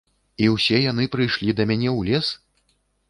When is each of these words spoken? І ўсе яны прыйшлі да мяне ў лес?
І 0.45 0.47
ўсе 0.53 0.79
яны 0.91 1.05
прыйшлі 1.15 1.55
да 1.59 1.63
мяне 1.73 1.89
ў 1.97 2.11
лес? 2.11 2.27